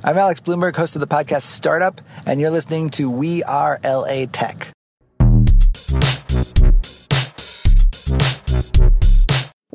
I'm 0.04 0.20
Alex 0.20 0.40
Blumberg, 0.40 0.76
host 0.76 0.96
of 0.96 1.00
the 1.00 1.08
podcast 1.08 1.42
Startup, 1.42 2.00
and 2.28 2.40
you're 2.40 2.52
listening 2.52 2.90
to 2.90 3.10
We 3.10 3.42
Are 3.42 3.80
LA 3.84 4.28
Tech. 4.32 4.72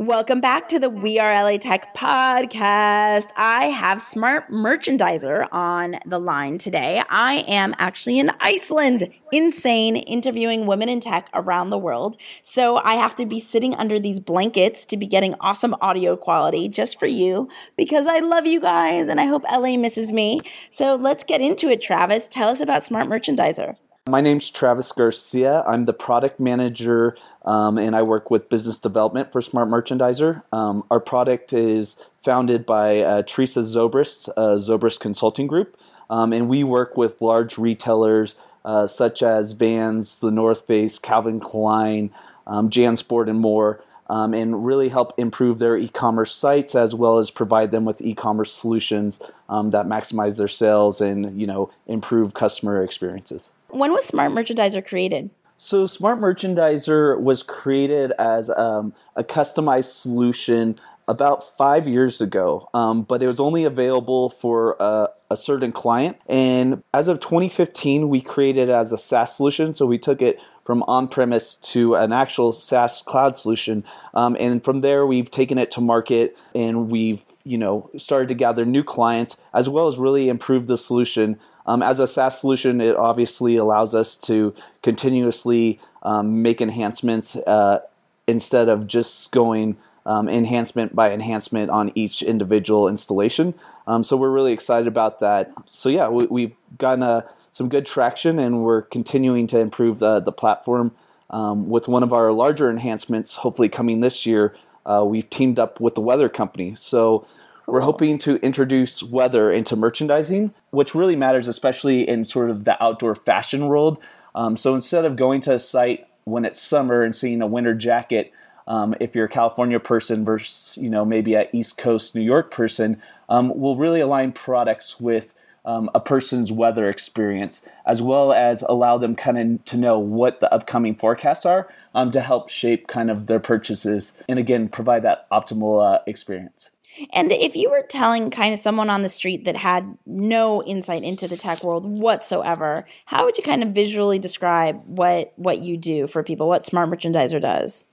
Welcome 0.08 0.40
back 0.40 0.68
to 0.68 0.78
the 0.78 0.88
We 0.88 1.18
Are 1.18 1.30
LA 1.44 1.58
Tech 1.58 1.94
podcast. 1.94 3.28
I 3.36 3.66
have 3.66 4.00
Smart 4.00 4.50
Merchandiser 4.50 5.46
on 5.52 5.96
the 6.06 6.18
line 6.18 6.56
today. 6.56 7.02
I 7.10 7.44
am 7.46 7.74
actually 7.76 8.18
in 8.18 8.32
Iceland, 8.40 9.10
insane, 9.32 9.96
interviewing 9.96 10.64
women 10.64 10.88
in 10.88 11.00
tech 11.00 11.28
around 11.34 11.68
the 11.68 11.76
world. 11.76 12.16
So 12.40 12.78
I 12.78 12.94
have 12.94 13.16
to 13.16 13.26
be 13.26 13.38
sitting 13.38 13.74
under 13.74 14.00
these 14.00 14.18
blankets 14.18 14.86
to 14.86 14.96
be 14.96 15.06
getting 15.06 15.34
awesome 15.40 15.76
audio 15.82 16.16
quality 16.16 16.70
just 16.70 16.98
for 16.98 17.06
you 17.06 17.46
because 17.76 18.06
I 18.06 18.20
love 18.20 18.46
you 18.46 18.60
guys 18.60 19.08
and 19.08 19.20
I 19.20 19.26
hope 19.26 19.42
LA 19.42 19.76
misses 19.76 20.10
me. 20.10 20.40
So 20.70 20.94
let's 20.94 21.22
get 21.22 21.42
into 21.42 21.68
it, 21.68 21.82
Travis. 21.82 22.28
Tell 22.28 22.48
us 22.48 22.62
about 22.62 22.82
Smart 22.82 23.08
Merchandiser. 23.08 23.76
My 24.08 24.22
name's 24.22 24.48
Travis 24.48 24.90
Garcia. 24.90 25.62
I'm 25.66 25.84
the 25.84 25.92
product 25.92 26.40
manager 26.40 27.14
um, 27.44 27.76
and 27.76 27.94
I 27.94 28.02
work 28.02 28.30
with 28.30 28.48
business 28.48 28.78
development 28.78 29.32
for 29.32 29.42
Smart 29.42 29.68
Merchandiser. 29.68 30.42
Um, 30.50 30.84
our 30.90 30.98
product 30.98 31.52
is 31.52 31.96
founded 32.22 32.64
by 32.64 33.00
uh, 33.00 33.22
Teresa 33.22 33.60
Zobrist, 33.60 34.30
uh, 34.30 34.56
Zobrist 34.56 35.00
Consulting 35.00 35.46
Group, 35.46 35.76
um, 36.08 36.32
and 36.32 36.48
we 36.48 36.64
work 36.64 36.96
with 36.96 37.20
large 37.20 37.58
retailers 37.58 38.34
uh, 38.64 38.86
such 38.86 39.22
as 39.22 39.52
Vans, 39.52 40.20
The 40.20 40.30
North 40.30 40.66
Face, 40.66 40.98
Calvin 40.98 41.38
Klein, 41.38 42.10
um, 42.46 42.70
JanSport, 42.70 43.28
and 43.28 43.40
more. 43.40 43.82
Um, 44.10 44.32
and 44.32 44.64
really 44.64 44.88
help 44.88 45.12
improve 45.18 45.58
their 45.58 45.76
e-commerce 45.76 46.34
sites 46.34 46.74
as 46.74 46.94
well 46.94 47.18
as 47.18 47.30
provide 47.30 47.72
them 47.72 47.84
with 47.84 48.00
e-commerce 48.00 48.50
solutions 48.50 49.20
um, 49.50 49.68
that 49.70 49.84
maximize 49.84 50.38
their 50.38 50.48
sales 50.48 51.02
and 51.02 51.38
you 51.38 51.46
know 51.46 51.70
improve 51.86 52.32
customer 52.32 52.82
experiences. 52.82 53.50
When 53.68 53.92
was 53.92 54.06
Smart 54.06 54.32
Merchandiser 54.32 54.86
created? 54.86 55.28
So, 55.60 55.86
Smart 55.86 56.20
Merchandiser 56.20 57.20
was 57.20 57.42
created 57.42 58.12
as 58.12 58.48
um, 58.48 58.94
a 59.16 59.24
customized 59.24 60.00
solution 60.00 60.78
about 61.08 61.56
five 61.58 61.88
years 61.88 62.20
ago, 62.20 62.68
um, 62.74 63.02
but 63.02 63.24
it 63.24 63.26
was 63.26 63.40
only 63.40 63.64
available 63.64 64.28
for 64.28 64.76
a, 64.78 65.08
a, 65.32 65.36
certain 65.36 65.72
client. 65.72 66.16
And 66.28 66.84
as 66.94 67.08
of 67.08 67.18
2015, 67.18 68.08
we 68.08 68.20
created 68.20 68.68
it 68.68 68.72
as 68.72 68.92
a 68.92 68.98
SaaS 68.98 69.36
solution. 69.36 69.74
So, 69.74 69.84
we 69.84 69.98
took 69.98 70.22
it 70.22 70.40
from 70.68 70.84
on-premise 70.86 71.54
to 71.54 71.94
an 71.94 72.12
actual 72.12 72.52
SaaS 72.52 73.00
cloud 73.00 73.38
solution, 73.38 73.84
um, 74.12 74.36
and 74.38 74.62
from 74.62 74.82
there 74.82 75.06
we've 75.06 75.30
taken 75.30 75.56
it 75.56 75.70
to 75.70 75.80
market, 75.80 76.36
and 76.54 76.90
we've 76.90 77.24
you 77.44 77.56
know 77.56 77.88
started 77.96 78.28
to 78.28 78.34
gather 78.34 78.66
new 78.66 78.84
clients 78.84 79.38
as 79.54 79.66
well 79.66 79.86
as 79.86 79.96
really 79.96 80.28
improve 80.28 80.66
the 80.66 80.76
solution 80.76 81.38
um, 81.68 81.82
as 81.82 82.00
a 82.00 82.06
SaaS 82.06 82.40
solution, 82.40 82.80
it 82.80 82.96
obviously 82.96 83.56
allows 83.56 83.94
us 83.94 84.16
to 84.20 84.54
continuously 84.82 85.78
um, 86.02 86.40
make 86.40 86.62
enhancements 86.62 87.36
uh, 87.36 87.80
instead 88.26 88.70
of 88.70 88.86
just 88.86 89.30
going 89.32 89.76
um, 90.06 90.30
enhancement 90.30 90.96
by 90.96 91.12
enhancement 91.12 91.70
on 91.70 91.92
each 91.94 92.22
individual 92.22 92.88
installation. 92.88 93.52
Um, 93.86 94.02
so 94.02 94.16
we're 94.16 94.30
really 94.30 94.54
excited 94.54 94.88
about 94.88 95.20
that. 95.20 95.52
So 95.70 95.90
yeah, 95.90 96.08
we, 96.08 96.42
have 96.42 96.78
gotten 96.78 97.02
uh, 97.02 97.28
some 97.50 97.68
good 97.68 97.86
traction, 97.86 98.38
and 98.38 98.62
we're 98.62 98.82
continuing 98.82 99.46
to 99.48 99.58
improve 99.58 99.98
the 99.98 100.20
the 100.20 100.32
platform. 100.32 100.92
Um, 101.30 101.68
with 101.68 101.88
one 101.88 102.02
of 102.02 102.12
our 102.12 102.32
larger 102.32 102.70
enhancements, 102.70 103.34
hopefully 103.34 103.68
coming 103.68 104.00
this 104.00 104.24
year, 104.24 104.56
uh, 104.86 105.04
we've 105.06 105.28
teamed 105.28 105.58
up 105.58 105.78
with 105.78 105.94
the 105.94 106.00
weather 106.00 106.30
company. 106.30 106.74
So 106.74 107.26
we're 107.66 107.82
hoping 107.82 108.16
to 108.18 108.36
introduce 108.36 109.02
weather 109.02 109.52
into 109.52 109.76
merchandising, 109.76 110.54
which 110.70 110.94
really 110.94 111.16
matters, 111.16 111.46
especially 111.46 112.08
in 112.08 112.24
sort 112.24 112.48
of 112.48 112.64
the 112.64 112.82
outdoor 112.82 113.14
fashion 113.14 113.66
world. 113.66 114.00
Um, 114.34 114.56
so 114.56 114.74
instead 114.74 115.04
of 115.04 115.16
going 115.16 115.42
to 115.42 115.54
a 115.54 115.58
site 115.58 116.06
when 116.24 116.46
it's 116.46 116.60
summer 116.60 117.02
and 117.02 117.14
seeing 117.14 117.42
a 117.42 117.46
winter 117.46 117.74
jacket, 117.74 118.32
um, 118.66 118.94
if 119.00 119.14
you're 119.14 119.26
a 119.26 119.30
California 119.30 119.80
person 119.80 120.24
versus 120.24 120.78
you 120.80 120.88
know 120.88 121.04
maybe 121.04 121.34
a 121.34 121.48
East 121.52 121.76
Coast 121.78 122.14
New 122.14 122.22
York 122.22 122.50
person, 122.50 123.02
um, 123.28 123.52
we'll 123.54 123.76
really 123.76 124.00
align 124.00 124.32
products 124.32 124.98
with 125.00 125.34
um, 125.64 125.90
a 125.94 126.00
person's 126.00 126.52
weather 126.52 126.88
experience, 126.88 127.62
as 127.86 128.00
well 128.00 128.32
as 128.32 128.62
allow 128.62 128.98
them 128.98 129.14
kind 129.14 129.38
of 129.38 129.64
to 129.66 129.76
know 129.76 129.98
what 129.98 130.40
the 130.40 130.52
upcoming 130.52 130.94
forecasts 130.94 131.44
are 131.44 131.68
um, 131.94 132.10
to 132.12 132.20
help 132.20 132.48
shape 132.48 132.86
kind 132.86 133.10
of 133.10 133.26
their 133.26 133.40
purchases, 133.40 134.16
and 134.28 134.38
again 134.38 134.68
provide 134.68 135.02
that 135.02 135.28
optimal 135.30 135.94
uh, 135.94 136.00
experience. 136.06 136.70
And 137.12 137.30
if 137.30 137.54
you 137.54 137.70
were 137.70 137.82
telling 137.82 138.30
kind 138.30 138.52
of 138.52 138.60
someone 138.60 138.90
on 138.90 139.02
the 139.02 139.08
street 139.08 139.44
that 139.44 139.56
had 139.56 139.96
no 140.06 140.62
insight 140.64 141.04
into 141.04 141.28
the 141.28 141.36
tech 141.36 141.62
world 141.62 141.86
whatsoever, 141.86 142.84
how 143.04 143.24
would 143.24 143.36
you 143.36 143.44
kind 143.44 143.62
of 143.62 143.70
visually 143.70 144.18
describe 144.18 144.80
what 144.86 145.32
what 145.36 145.58
you 145.58 145.76
do 145.76 146.06
for 146.06 146.22
people, 146.22 146.48
what 146.48 146.64
Smart 146.64 146.90
Merchandiser 146.90 147.40
does? 147.40 147.84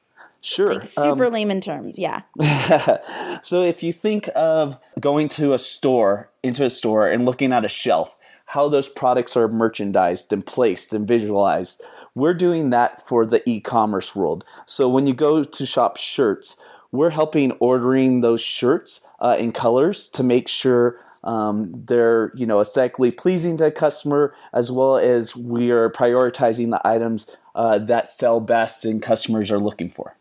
Sure. 0.45 0.75
Like 0.75 0.87
super 0.87 1.25
um, 1.25 1.33
layman 1.33 1.59
terms, 1.59 1.97
yeah. 1.97 2.21
so 3.41 3.63
if 3.63 3.81
you 3.81 3.91
think 3.91 4.29
of 4.35 4.77
going 4.99 5.27
to 5.29 5.53
a 5.53 5.57
store, 5.57 6.29
into 6.43 6.63
a 6.63 6.69
store 6.69 7.07
and 7.07 7.25
looking 7.25 7.51
at 7.51 7.65
a 7.65 7.67
shelf, 7.67 8.15
how 8.45 8.69
those 8.69 8.87
products 8.87 9.35
are 9.35 9.47
merchandised 9.47 10.31
and 10.31 10.45
placed 10.45 10.93
and 10.93 11.07
visualized, 11.07 11.81
we're 12.13 12.35
doing 12.35 12.69
that 12.69 13.05
for 13.07 13.25
the 13.25 13.47
e-commerce 13.49 14.15
world. 14.15 14.45
So 14.67 14.87
when 14.87 15.07
you 15.07 15.15
go 15.15 15.43
to 15.43 15.65
shop 15.65 15.97
shirts, 15.97 16.55
we're 16.91 17.09
helping 17.09 17.51
ordering 17.53 18.21
those 18.21 18.39
shirts 18.39 19.01
uh, 19.19 19.35
in 19.39 19.51
colors 19.51 20.07
to 20.09 20.21
make 20.21 20.47
sure 20.47 20.99
um, 21.23 21.71
they're 21.87 22.31
you 22.35 22.45
know 22.45 22.61
aesthetically 22.61 23.09
pleasing 23.09 23.57
to 23.57 23.65
a 23.65 23.71
customer 23.71 24.35
as 24.53 24.71
well 24.71 24.95
as 24.95 25.35
we 25.35 25.71
are 25.71 25.89
prioritizing 25.89 26.69
the 26.69 26.87
items 26.87 27.27
uh, 27.55 27.79
that 27.79 28.11
sell 28.11 28.39
best 28.39 28.85
and 28.85 29.01
customers 29.01 29.49
are 29.49 29.57
looking 29.57 29.89
for 29.89 30.15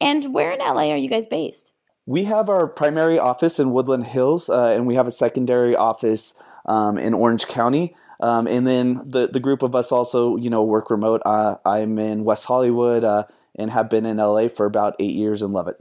and 0.00 0.32
where 0.32 0.52
in 0.52 0.58
la 0.58 0.88
are 0.90 0.96
you 0.96 1.08
guys 1.08 1.26
based 1.26 1.72
we 2.06 2.24
have 2.24 2.48
our 2.48 2.66
primary 2.66 3.18
office 3.18 3.58
in 3.58 3.72
woodland 3.72 4.04
hills 4.04 4.48
uh, 4.48 4.66
and 4.66 4.86
we 4.86 4.94
have 4.94 5.06
a 5.06 5.12
secondary 5.12 5.76
office 5.76 6.34
um, 6.66 6.98
in 6.98 7.14
orange 7.14 7.46
county 7.46 7.94
um, 8.20 8.46
and 8.46 8.66
then 8.66 8.94
the, 9.04 9.26
the 9.26 9.40
group 9.40 9.62
of 9.62 9.74
us 9.74 9.92
also 9.92 10.36
you 10.36 10.50
know 10.50 10.62
work 10.62 10.90
remote 10.90 11.22
uh, 11.24 11.56
i'm 11.64 11.98
in 11.98 12.24
west 12.24 12.44
hollywood 12.44 13.04
uh, 13.04 13.24
and 13.56 13.70
have 13.70 13.88
been 13.90 14.06
in 14.06 14.16
la 14.18 14.48
for 14.48 14.66
about 14.66 14.94
eight 14.98 15.14
years 15.14 15.42
and 15.42 15.52
love 15.52 15.68
it 15.68 15.76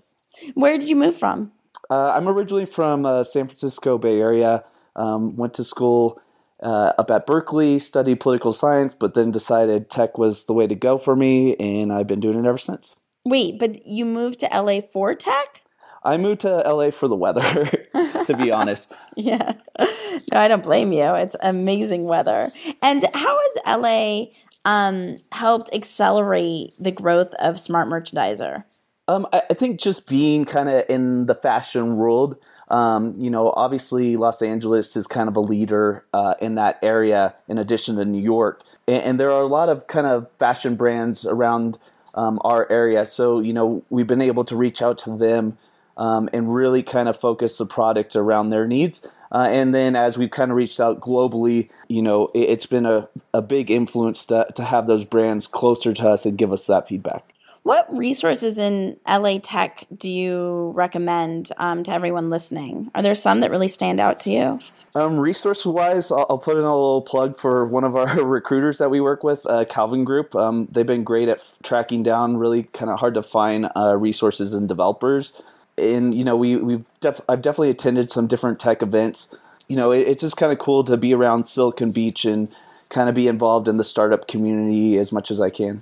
where 0.53 0.77
did 0.77 0.89
you 0.89 0.95
move 0.95 1.15
from? 1.15 1.51
Uh, 1.89 2.11
I'm 2.15 2.27
originally 2.27 2.65
from 2.65 3.05
uh, 3.05 3.23
San 3.23 3.47
Francisco 3.47 3.97
Bay 3.97 4.19
Area. 4.19 4.63
Um, 4.95 5.35
went 5.35 5.55
to 5.55 5.63
school 5.63 6.21
uh, 6.61 6.93
up 6.97 7.11
at 7.11 7.25
Berkeley, 7.25 7.79
studied 7.79 8.19
political 8.19 8.53
science, 8.53 8.93
but 8.93 9.15
then 9.15 9.31
decided 9.31 9.89
tech 9.89 10.17
was 10.17 10.45
the 10.45 10.53
way 10.53 10.67
to 10.67 10.75
go 10.75 10.97
for 10.97 11.15
me, 11.15 11.55
and 11.55 11.91
I've 11.91 12.07
been 12.07 12.19
doing 12.19 12.37
it 12.37 12.47
ever 12.47 12.57
since. 12.57 12.95
Wait, 13.25 13.59
but 13.59 13.85
you 13.85 14.06
moved 14.06 14.39
to 14.39 14.50
LA 14.53 14.81
for 14.81 15.16
tech? 15.16 15.61
I 16.03 16.17
moved 16.17 16.41
to 16.41 16.57
LA 16.57 16.91
for 16.91 17.07
the 17.07 17.16
weather, 17.16 17.66
to 18.25 18.38
be 18.38 18.51
honest. 18.51 18.94
yeah. 19.16 19.53
No, 19.79 20.39
I 20.39 20.47
don't 20.47 20.63
blame 20.63 20.91
you. 20.91 21.13
It's 21.16 21.35
amazing 21.41 22.03
weather. 22.03 22.51
And 22.81 23.06
how 23.13 23.39
has 23.39 23.79
LA 23.79 24.25
um, 24.66 25.17
helped 25.31 25.73
accelerate 25.73 26.74
the 26.80 26.92
growth 26.92 27.33
of 27.36 27.59
Smart 27.59 27.88
Merchandiser? 27.88 28.63
Um, 29.07 29.27
I, 29.33 29.44
I, 29.50 29.53
think 29.53 29.81
just 29.81 30.07
being 30.07 30.45
kind 30.45 30.69
of 30.69 30.86
in 30.88 31.25
the 31.25 31.36
fashion 31.36 31.97
world, 31.97 32.38
um, 32.69 33.15
you 33.18 33.30
know, 33.30 33.51
obviously 33.51 34.15
Los 34.15 34.42
Angeles 34.42 34.95
is 34.95 35.07
kind 35.07 35.27
of 35.27 35.36
a 35.36 35.42
leader 35.42 36.06
uh, 36.13 36.36
in 36.39 36.56
that 36.56 36.80
area, 36.81 37.36
in 37.50 37.57
addition 37.57 37.97
to 37.97 38.06
New 38.06 38.21
York, 38.21 38.63
and, 38.88 39.03
and, 39.03 39.19
there 39.19 39.30
are 39.30 39.42
a 39.42 39.47
lot 39.47 39.68
of 39.68 39.88
kind 39.88 40.07
of 40.07 40.31
fashion 40.39 40.75
brands 40.75 41.25
around 41.25 41.77
um, 42.13 42.39
our 42.44 42.69
area. 42.71 43.06
So 43.06 43.39
you 43.39 43.54
know, 43.54 43.83
we've 43.89 44.07
been 44.07 44.21
able 44.21 44.45
to 44.45 44.56
reach 44.56 44.81
out 44.81 44.98
to 45.00 45.18
them 45.18 45.57
um, 45.98 46.30
and 46.33 46.54
really 46.54 46.83
kind 46.83 47.07
of 47.07 47.18
focus 47.18 47.57
the 47.57 47.65
product 47.65 48.15
around 48.15 48.50
their 48.50 48.68
needs. 48.68 49.06
Uh, 49.31 49.48
and 49.50 49.74
then 49.74 49.95
as 49.95 50.18
we've 50.18 50.30
kind 50.30 50.51
of 50.51 50.57
reached 50.57 50.80
out 50.80 51.00
globally, 51.00 51.69
you 51.88 52.04
know, 52.04 52.30
it, 52.36 52.50
has 52.50 52.65
been 52.68 52.86
a, 52.86 53.10
a 53.33 53.42
big 53.42 53.71
influence 53.71 54.25
to, 54.27 54.45
to 54.56 54.63
have 54.63 54.86
those 54.86 55.06
brands 55.06 55.48
closer 55.48 55.92
to 55.92 56.10
us 56.10 56.25
and 56.25 56.38
give 56.38 56.51
us 56.51 56.68
that 56.68 56.88
feedback. 56.88 57.32
What 57.63 57.88
resources 57.98 58.57
in 58.57 58.98
LA 59.07 59.39
Tech 59.42 59.86
do 59.95 60.10
you 60.10 60.74
recommend 60.75 61.50
um, 61.56 61.83
to 61.83 61.92
everyone 61.92 62.30
listening? 62.30 62.92
Are 62.94 63.01
there 63.01 63.15
some 63.15 63.39
that 63.39 63.51
really 63.51 63.69
stand 63.69 64.01
out 64.01 64.19
to 64.21 64.31
you? 64.31 64.60
Um, 64.95 65.18
resource 65.18 65.65
wise, 65.65 66.12
I'll, 66.12 66.25
I'll, 66.30 66.38
put 66.38 66.57
in 66.57 66.63
a 66.65 66.75
little 66.75 67.01
plug 67.01 67.38
for 67.38 67.65
one 67.65 67.86
of 67.86 67.95
our 67.95 68.21
recruiters 68.25 68.80
that 68.80 68.89
we 68.89 69.00
work 69.00 69.24
with, 69.24 69.45
uh, 69.45 69.63
Calvin 69.63 70.04
Group. 70.04 70.36
Um, 70.36 70.68
they've 70.69 70.86
been 70.86 71.06
great 71.06 71.30
at 71.30 71.38
f- 71.38 71.56
tracking 71.63 72.04
down 72.04 72.36
really 72.36 72.63
kind 72.63 72.92
of 72.92 73.00
hard 73.00 73.13
to 73.13 73.24
find 73.24 73.69
uh, 73.77 73.95
resources 73.95 74.54
and 74.54 74.68
developers. 74.68 75.31
And 75.77 76.13
you 76.13 76.25
know, 76.25 76.36
we 76.36 76.57
we've 76.57 76.86
def- 77.00 77.21
I've 77.30 77.42
definitely 77.42 77.69
attended 77.69 78.12
some 78.12 78.27
different 78.27 78.59
tech 78.59 78.81
events. 78.81 79.30
You 79.69 79.77
know, 79.77 79.92
it, 79.92 80.06
it's 80.06 80.21
just 80.21 80.36
kind 80.36 80.51
of 80.51 80.59
cool 80.59 80.83
to 80.83 80.98
be 80.98 81.13
around 81.13 81.45
Silicon 81.45 81.92
Beach 81.92 82.25
and 82.25 82.54
kind 82.89 83.07
of 83.07 83.16
be 83.16 83.30
involved 83.30 83.69
in 83.69 83.77
the 83.77 83.86
startup 83.86 84.27
community 84.27 84.98
as 84.98 85.13
much 85.13 85.31
as 85.31 85.39
I 85.39 85.50
can. 85.50 85.81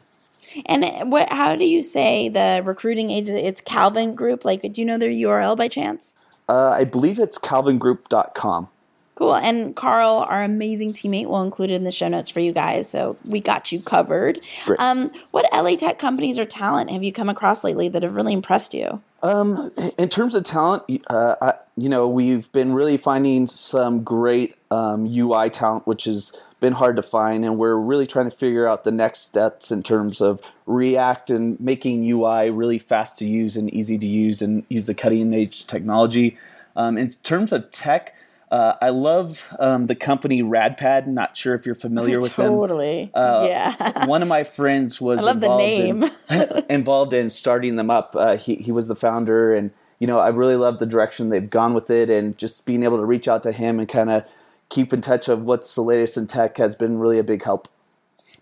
And 0.66 1.12
what? 1.12 1.32
How 1.32 1.56
do 1.56 1.66
you 1.66 1.84
say 1.84 2.30
the 2.30 2.62
recruiting 2.64 3.10
agency? 3.10 3.42
It's 3.42 3.62
Calvin 3.62 4.16
Group. 4.16 4.46
Like, 4.46 4.62
do 4.62 4.82
you 4.82 4.86
know 4.86 4.98
their 4.98 5.10
URL 5.10 5.56
by 5.58 5.68
chance? 5.68 6.14
Uh, 6.50 6.70
I 6.70 6.84
believe 6.84 7.20
it's 7.20 7.38
calvingroup.com. 7.38 8.68
Cool. 9.16 9.36
And 9.36 9.76
Karl, 9.76 10.26
our 10.28 10.44
amazing 10.44 10.94
teammate, 10.94 11.28
will 11.28 11.44
include 11.44 11.70
it 11.70 11.76
in 11.76 11.84
the 11.84 11.92
show 11.92 12.08
notes 12.08 12.32
for 12.32 12.40
you 12.40 12.52
guys. 12.52 12.90
So 12.90 13.18
we 13.24 13.40
got 13.40 13.72
you 13.72 13.80
covered. 13.80 14.40
Um, 14.80 15.12
what 15.30 15.46
LA 15.54 15.76
tech 15.76 16.00
companies 16.00 16.40
or 16.40 16.46
talent 16.46 16.90
have 16.90 17.04
you 17.04 17.14
come 17.14 17.30
across 17.30 17.64
lately 17.64 17.88
that 17.90 18.02
have 18.02 18.16
really 18.16 18.34
impressed 18.34 18.74
you? 18.74 19.00
Um, 19.22 19.72
in 20.00 20.10
terms 20.10 20.34
of 20.34 20.44
talent, 20.44 20.84
uh, 21.08 21.36
I, 21.40 21.54
you 21.78 21.88
know, 21.88 22.08
we've 22.08 22.52
been 22.52 22.74
really 22.74 22.98
finding 22.98 23.46
some 23.46 24.04
great 24.04 24.56
um, 24.72 25.06
UI 25.06 25.52
talent, 25.52 25.86
which 25.86 26.06
has 26.06 26.34
been 26.62 26.74
hard 26.74 26.96
to 26.96 27.04
find, 27.04 27.44
and 27.44 27.58
we're 27.58 27.76
really 27.76 28.08
trying 28.08 28.30
to 28.30 28.36
figure 28.36 28.66
out 28.66 28.86
the 28.86 28.92
next 28.92 29.22
steps 29.22 29.72
in 29.72 29.84
terms 29.84 30.22
of 30.22 30.40
React 30.66 31.32
and 31.32 31.60
making 31.60 32.10
UI 32.10 32.50
really 32.50 32.80
fast 32.80 33.18
to 33.18 33.26
use 33.26 33.58
and 33.58 33.70
easy 33.74 33.98
to 33.98 34.08
use, 34.08 34.42
and 34.42 34.64
use 34.70 34.86
the 34.86 34.94
cutting 34.94 35.34
edge 35.34 35.68
technology. 35.68 36.38
Um, 36.78 36.98
in 36.98 37.10
terms 37.10 37.52
of 37.52 37.70
tech, 37.72 38.16
uh, 38.52 38.76
I 38.82 38.90
love 38.90 39.48
um, 39.60 39.88
the 39.88 39.96
company 39.96 40.44
Radpad. 40.44 41.08
Not 41.08 41.36
sure 41.36 41.56
if 41.56 41.66
you're 41.66 41.76
familiar 41.76 42.22
with 42.22 42.34
totally. 42.34 43.06
them. 43.06 43.12
Totally. 43.12 43.12
Uh, 43.14 43.46
yeah. 43.48 44.06
one 44.06 44.22
of 44.22 44.28
my 44.28 44.44
friends 44.44 45.02
was 45.02 45.26
involved 45.26 45.64
in, 45.64 46.12
involved 46.70 47.14
in 47.14 47.30
starting 47.30 47.76
them 47.76 47.90
up. 47.90 48.16
Uh, 48.16 48.38
he 48.38 48.56
he 48.56 48.72
was 48.72 48.88
the 48.88 48.96
founder, 48.96 49.56
and 49.56 49.72
you 50.00 50.06
know 50.06 50.20
I 50.20 50.30
really 50.30 50.56
love 50.56 50.78
the 50.80 50.86
direction 50.86 51.30
they've 51.30 51.50
gone 51.50 51.74
with 51.74 51.90
it, 51.90 52.10
and 52.12 52.38
just 52.38 52.66
being 52.66 52.84
able 52.84 52.98
to 52.98 53.06
reach 53.06 53.28
out 53.28 53.42
to 53.44 53.52
him 53.52 53.80
and 53.80 53.90
kind 53.90 54.12
of 54.12 54.26
keep 54.72 54.92
in 54.92 55.02
touch 55.02 55.28
of 55.28 55.44
what's 55.44 55.76
the 55.76 55.84
latest 55.84 56.18
in 56.18 56.26
tech 56.26 56.58
has 56.58 56.76
been 56.76 56.98
really 56.98 57.20
a 57.20 57.24
big 57.24 57.44
help. 57.44 57.68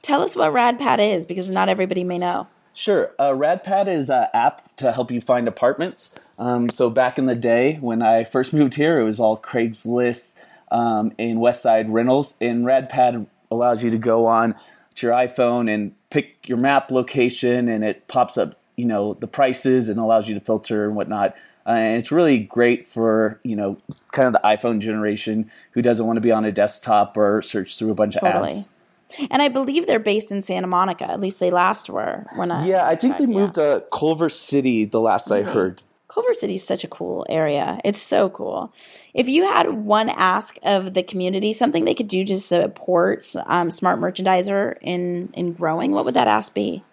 Tell 0.02 0.22
us 0.22 0.36
what 0.36 0.54
Radpad 0.54 1.00
is, 1.00 1.26
because 1.26 1.50
not 1.50 1.68
everybody 1.68 2.06
may 2.06 2.18
know. 2.18 2.48
Sure. 2.74 3.12
Uh, 3.20 3.32
Radpad 3.32 3.90
is 3.90 4.10
an 4.10 4.28
app 4.34 4.74
to 4.78 4.94
help 4.94 5.12
you 5.12 5.20
find 5.20 5.48
apartments. 5.48 6.16
Um, 6.38 6.70
so 6.70 6.90
back 6.90 7.18
in 7.18 7.26
the 7.26 7.36
day 7.36 7.76
when 7.82 8.02
I 8.02 8.24
first 8.24 8.54
moved 8.54 8.76
here, 8.76 9.00
it 9.00 9.04
was 9.04 9.20
all 9.20 9.38
Craigslist 9.38 10.36
um, 10.72 11.12
and 11.20 11.40
Westside 11.40 11.88
Rentals. 11.90 12.36
And 12.40 12.64
Radpad 12.64 13.28
allows 13.52 13.84
you 13.84 13.90
to 13.90 13.98
go 13.98 14.28
on 14.28 14.56
to 14.96 15.08
your 15.08 15.16
iPhone 15.16 15.70
and 15.74 15.94
pick 16.10 16.48
your 16.48 16.58
map 16.58 16.92
location, 16.92 17.68
and 17.68 17.84
it 17.84 18.08
pops 18.08 18.38
up, 18.38 18.58
you 18.78 18.86
know, 18.86 19.16
the 19.16 19.28
prices 19.28 19.90
and 19.90 20.00
allows 20.00 20.30
you 20.30 20.36
to 20.36 20.40
filter 20.40 20.86
and 20.86 20.96
whatnot. 20.96 21.36
Uh, 21.70 21.74
and 21.74 22.00
it's 22.00 22.12
really 22.12 22.40
great 22.40 22.88
for 22.88 23.40
you 23.44 23.56
know 23.56 23.78
kind 24.12 24.28
of 24.28 24.34
the 24.34 24.42
iPhone 24.44 24.80
generation 24.80 25.50
who 25.72 25.84
doesn't 25.84 26.08
want 26.08 26.18
to 26.18 26.22
be 26.22 26.32
on 26.32 26.44
a 26.44 26.52
desktop 26.52 27.16
or 27.16 27.44
search 27.44 27.78
through 27.78 27.92
a 27.92 27.96
bunch 27.96 28.18
of 28.18 28.24
ads. 28.24 28.70
And 29.30 29.42
I 29.42 29.50
believe 29.50 29.86
they're 29.88 30.00
based 30.00 30.32
in 30.32 30.42
Santa 30.42 30.68
Monica. 30.68 31.10
At 31.10 31.20
least 31.20 31.40
they 31.40 31.52
last 31.52 31.90
were 31.90 32.26
when 32.36 32.52
I. 32.52 32.66
Yeah, 32.66 32.88
I 32.88 32.96
think 32.96 33.18
tried, 33.18 33.28
they 33.28 33.34
moved 33.34 33.58
yeah. 33.58 33.76
to 33.76 33.86
Culver 33.94 34.30
City 34.30 34.86
the 34.86 35.00
last 35.00 35.32
I 35.32 35.44
heard. 35.44 35.84
Culver 36.08 36.34
City 36.34 36.56
is 36.56 36.64
such 36.64 36.84
a 36.84 36.88
cool 36.88 37.24
area. 37.30 37.80
It's 37.86 38.02
so 38.02 38.30
cool. 38.30 38.74
If 39.14 39.30
you 39.30 39.46
had 39.46 39.70
one 39.70 40.10
ask 40.10 40.58
of 40.64 40.96
the 40.96 41.04
community, 41.04 41.54
something 41.54 41.86
they 41.86 41.94
could 41.94 42.08
do 42.08 42.26
to 42.26 42.40
support 42.40 43.32
um, 43.46 43.70
Smart 43.70 44.00
Merchandiser 44.00 44.76
in 44.82 45.32
in 45.34 45.54
growing, 45.54 45.92
what 45.92 46.06
would 46.06 46.16
that 46.16 46.28
ask 46.28 46.54
be? 46.54 46.84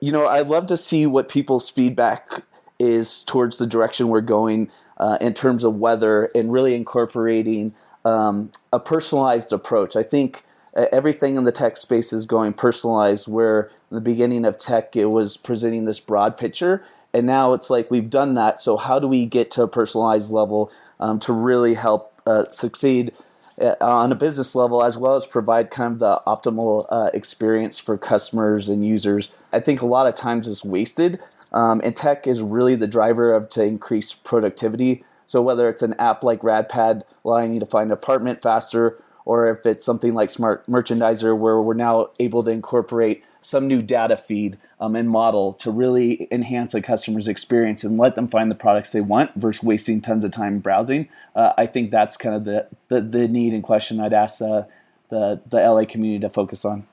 You 0.00 0.12
know, 0.12 0.26
I'd 0.26 0.48
love 0.48 0.66
to 0.68 0.78
see 0.78 1.04
what 1.06 1.28
people's 1.28 1.68
feedback 1.68 2.42
is 2.78 3.22
towards 3.24 3.58
the 3.58 3.66
direction 3.66 4.08
we're 4.08 4.20
going 4.20 4.70
uh, 4.98 5.18
in 5.20 5.34
terms 5.34 5.64
of 5.64 5.78
weather 5.78 6.30
and 6.34 6.52
really 6.52 6.74
incorporating 6.74 7.74
um, 8.04 8.50
a 8.72 8.80
personalized 8.80 9.52
approach. 9.52 9.96
I 9.96 10.02
think 10.02 10.44
uh, 10.76 10.86
everything 10.92 11.36
in 11.36 11.44
the 11.44 11.52
tech 11.52 11.76
space 11.76 12.12
is 12.12 12.26
going 12.26 12.52
personalized, 12.52 13.26
where 13.26 13.70
in 13.90 13.94
the 13.94 14.00
beginning 14.00 14.44
of 14.44 14.58
tech, 14.58 14.94
it 14.96 15.06
was 15.06 15.36
presenting 15.36 15.84
this 15.84 16.00
broad 16.00 16.36
picture. 16.36 16.84
And 17.12 17.26
now 17.26 17.52
it's 17.52 17.70
like 17.70 17.90
we've 17.90 18.10
done 18.10 18.34
that. 18.34 18.60
So, 18.60 18.76
how 18.76 18.98
do 18.98 19.08
we 19.08 19.24
get 19.26 19.50
to 19.52 19.62
a 19.62 19.68
personalized 19.68 20.30
level 20.30 20.70
um, 21.00 21.18
to 21.20 21.32
really 21.32 21.74
help 21.74 22.12
uh, 22.26 22.44
succeed 22.50 23.12
uh, 23.60 23.74
on 23.80 24.12
a 24.12 24.14
business 24.14 24.54
level, 24.54 24.84
as 24.84 24.98
well 24.98 25.16
as 25.16 25.26
provide 25.26 25.70
kind 25.70 25.94
of 25.94 25.98
the 25.98 26.20
optimal 26.26 26.86
uh, 26.90 27.10
experience 27.14 27.78
for 27.78 27.96
customers 27.96 28.68
and 28.68 28.86
users? 28.86 29.34
I 29.52 29.60
think 29.60 29.80
a 29.80 29.86
lot 29.86 30.06
of 30.06 30.14
times 30.14 30.46
it's 30.46 30.64
wasted. 30.64 31.18
Um, 31.52 31.80
and 31.82 31.94
tech 31.94 32.26
is 32.26 32.42
really 32.42 32.74
the 32.74 32.86
driver 32.86 33.34
of 33.34 33.48
to 33.50 33.64
increase 33.64 34.12
productivity. 34.12 35.04
So 35.26 35.42
whether 35.42 35.68
it's 35.68 35.82
an 35.82 35.94
app 35.98 36.24
like 36.24 36.40
Radpad 36.40 37.02
allowing 37.24 37.54
you 37.54 37.60
to 37.60 37.66
find 37.66 37.88
an 37.88 37.92
apartment 37.92 38.42
faster, 38.42 39.02
or 39.24 39.48
if 39.48 39.66
it's 39.66 39.84
something 39.84 40.14
like 40.14 40.30
Smart 40.30 40.66
Merchandiser 40.66 41.38
where 41.38 41.60
we're 41.60 41.74
now 41.74 42.08
able 42.18 42.42
to 42.44 42.50
incorporate 42.50 43.22
some 43.40 43.66
new 43.66 43.82
data 43.82 44.16
feed 44.16 44.58
um, 44.80 44.96
and 44.96 45.08
model 45.08 45.52
to 45.54 45.70
really 45.70 46.28
enhance 46.30 46.74
a 46.74 46.80
customer's 46.80 47.28
experience 47.28 47.84
and 47.84 47.98
let 47.98 48.14
them 48.14 48.28
find 48.28 48.50
the 48.50 48.54
products 48.54 48.92
they 48.92 49.00
want 49.00 49.34
versus 49.34 49.62
wasting 49.62 50.00
tons 50.00 50.24
of 50.24 50.32
time 50.32 50.58
browsing. 50.58 51.08
Uh, 51.34 51.52
I 51.56 51.66
think 51.66 51.90
that's 51.90 52.16
kind 52.16 52.34
of 52.34 52.44
the, 52.44 52.66
the, 52.88 53.00
the 53.00 53.28
need 53.28 53.52
and 53.52 53.62
question 53.62 54.00
I'd 54.00 54.12
ask 54.12 54.40
uh, 54.40 54.62
the, 55.10 55.40
the 55.46 55.58
LA 55.58 55.84
community 55.84 56.20
to 56.20 56.30
focus 56.30 56.64
on. 56.64 56.86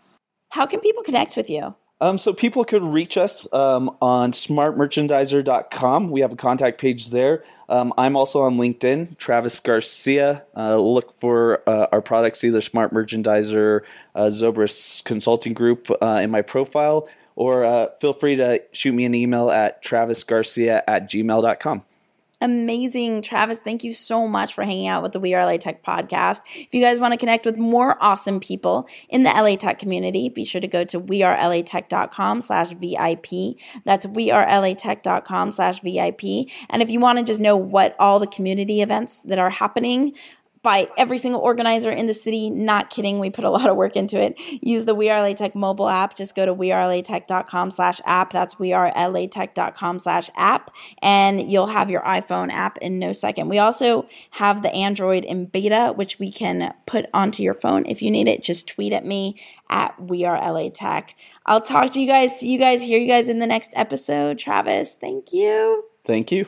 How 0.49 0.65
can 0.65 0.79
people 0.79 1.03
connect 1.03 1.35
with 1.35 1.49
you? 1.49 1.75
Um, 2.01 2.17
so 2.17 2.33
people 2.33 2.65
could 2.65 2.83
reach 2.83 3.17
us 3.17 3.51
um, 3.53 3.95
on 4.01 4.33
smartmerchandiser.com. 4.33 6.11
We 6.11 6.21
have 6.21 6.33
a 6.33 6.35
contact 6.35 6.79
page 6.79 7.09
there. 7.09 7.43
Um, 7.69 7.93
I'm 7.97 8.17
also 8.17 8.41
on 8.41 8.57
LinkedIn, 8.57 9.17
Travis 9.17 9.59
Garcia. 9.61 10.43
Uh, 10.55 10.77
look 10.77 11.13
for 11.13 11.63
uh, 11.67 11.87
our 11.93 12.01
products, 12.01 12.43
either 12.43 12.59
Smart 12.59 12.93
Merchandiser, 12.93 13.81
uh, 14.13 14.25
Zobrist 14.25 15.05
Consulting 15.05 15.53
Group 15.53 15.89
uh, 16.01 16.19
in 16.21 16.31
my 16.31 16.41
profile, 16.41 17.07
or 17.35 17.63
uh, 17.63 17.87
feel 18.01 18.13
free 18.13 18.35
to 18.35 18.61
shoot 18.73 18.93
me 18.93 19.05
an 19.05 19.15
email 19.15 19.49
at 19.49 19.83
travisgarcia 19.83 20.83
at 20.87 21.09
gmail.com. 21.09 21.85
Amazing. 22.41 23.21
Travis, 23.21 23.61
thank 23.61 23.83
you 23.83 23.93
so 23.93 24.27
much 24.27 24.53
for 24.53 24.63
hanging 24.63 24.87
out 24.87 25.01
with 25.01 25.13
the 25.13 25.21
We 25.21 25.33
Are 25.33 25.45
LA 25.45 25.57
Tech 25.57 25.83
podcast. 25.83 26.41
If 26.55 26.73
you 26.73 26.81
guys 26.81 26.99
want 26.99 27.13
to 27.13 27.17
connect 27.17 27.45
with 27.45 27.57
more 27.57 27.97
awesome 28.01 28.41
people 28.41 28.89
in 29.07 29.23
the 29.23 29.29
LA 29.29 29.55
Tech 29.55 29.79
community, 29.79 30.27
be 30.27 30.43
sure 30.43 30.59
to 30.59 30.67
go 30.67 30.83
to 30.83 30.99
wearelatech.com 30.99 32.41
slash 32.41 32.71
VIP. 32.71 33.57
That's 33.85 34.05
wearelatech.com 34.05 35.51
slash 35.51 35.81
VIP. 35.81 36.51
And 36.69 36.81
if 36.81 36.89
you 36.89 36.99
want 36.99 37.19
to 37.19 37.23
just 37.23 37.39
know 37.39 37.55
what 37.55 37.95
all 37.99 38.19
the 38.19 38.27
community 38.27 38.81
events 38.81 39.21
that 39.21 39.39
are 39.39 39.49
happening 39.49 40.13
by 40.65 40.89
every 40.97 41.19
single 41.19 41.39
organizer 41.41 41.91
in 41.91 42.07
the 42.07 42.13
city. 42.13 42.49
Not 42.49 42.89
kidding. 42.89 43.19
We 43.19 43.29
put 43.29 43.45
a 43.45 43.49
lot 43.51 43.69
of 43.69 43.77
work 43.77 43.95
into 43.95 44.19
it. 44.19 44.37
Use 44.61 44.83
the 44.85 44.95
We 44.95 45.11
Are 45.11 45.21
LA 45.21 45.33
Tech 45.33 45.55
mobile 45.55 45.87
app. 45.87 46.17
Just 46.17 46.35
go 46.35 46.45
to 46.45 46.53
wearelatech.com 46.53 47.71
slash 47.71 48.01
app. 48.05 48.33
That's 48.33 48.55
wearelatech.com 48.55 49.99
slash 49.99 50.29
app. 50.35 50.71
And 51.03 51.49
you'll 51.49 51.67
have 51.67 51.91
your 51.91 52.01
iPhone 52.01 52.51
app 52.51 52.79
in 52.79 52.97
no 52.97 53.13
second. 53.13 53.47
We 53.47 53.59
also 53.59 54.07
have 54.31 54.63
the 54.63 54.73
Android 54.73 55.23
in 55.23 55.45
beta, 55.45 55.93
which 55.95 56.17
we 56.17 56.31
can 56.31 56.73
put 56.87 57.05
onto 57.13 57.43
your 57.43 57.53
phone 57.53 57.85
if 57.85 58.01
you 58.01 58.09
need 58.09 58.27
it. 58.27 58.41
Just 58.41 58.67
tweet 58.67 58.91
at 58.91 59.05
me 59.05 59.39
at 59.69 59.97
We 60.01 60.25
Are 60.25 60.35
LA 60.35 60.69
Tech. 60.69 61.15
I'll 61.45 61.61
talk 61.61 61.91
to 61.91 62.01
you 62.01 62.07
guys. 62.07 62.39
See 62.39 62.51
you 62.51 62.57
guys. 62.57 62.81
Hear 62.81 62.99
you 62.99 63.07
guys 63.07 63.29
in 63.29 63.37
the 63.37 63.47
next 63.47 63.71
episode. 63.75 64.39
Travis, 64.39 64.95
thank 64.95 65.31
you. 65.31 65.83
Thank 66.05 66.31
you. 66.31 66.47